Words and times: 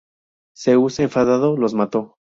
Zeus, 0.57 0.99
enfadado, 0.99 1.55
los 1.55 1.75
mató. 1.75 2.15